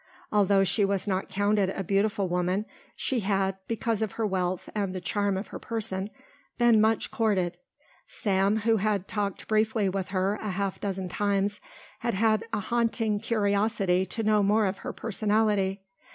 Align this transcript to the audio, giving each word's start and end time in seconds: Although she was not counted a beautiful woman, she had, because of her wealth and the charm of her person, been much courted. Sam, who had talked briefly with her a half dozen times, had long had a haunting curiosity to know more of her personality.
Although 0.31 0.63
she 0.63 0.83
was 0.83 1.07
not 1.07 1.29
counted 1.29 1.69
a 1.69 1.83
beautiful 1.83 2.27
woman, 2.27 2.65
she 2.95 3.19
had, 3.19 3.57
because 3.67 4.01
of 4.01 4.13
her 4.13 4.25
wealth 4.25 4.67
and 4.73 4.95
the 4.95 4.99
charm 4.99 5.37
of 5.37 5.49
her 5.49 5.59
person, 5.59 6.09
been 6.57 6.81
much 6.81 7.11
courted. 7.11 7.59
Sam, 8.07 8.57
who 8.61 8.77
had 8.77 9.07
talked 9.07 9.47
briefly 9.47 9.89
with 9.89 10.07
her 10.07 10.39
a 10.41 10.49
half 10.49 10.79
dozen 10.81 11.07
times, 11.07 11.61
had 11.99 12.15
long 12.15 12.19
had 12.21 12.47
a 12.51 12.59
haunting 12.61 13.19
curiosity 13.19 14.03
to 14.07 14.23
know 14.23 14.41
more 14.41 14.65
of 14.65 14.79
her 14.79 14.91
personality. 14.91 15.83